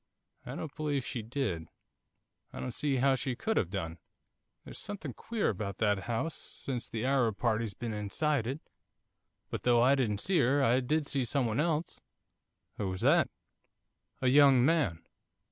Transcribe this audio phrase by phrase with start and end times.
[0.47, 1.67] 'I don't believe she did,
[2.51, 3.99] I don't see how she could have done,
[4.65, 8.61] there's something queer about that house, since that Arab party's been inside it.
[9.51, 12.01] But though I didn't see her, I did see someone else.'
[12.77, 13.29] 'Who was that?'
[14.23, 15.05] 'A young man.